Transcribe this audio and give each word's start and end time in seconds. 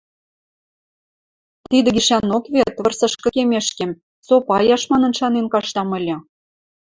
Тидӹ 1.69 1.89
гишӓнок 1.95 2.43
вет, 2.55 2.73
вырсышкы 2.83 3.29
кемешкем, 3.35 3.91
со 4.25 4.33
паяш 4.47 4.83
манын 4.91 5.11
шанен 5.19 5.45
каштам 5.53 5.89
ыльы. 5.97 6.15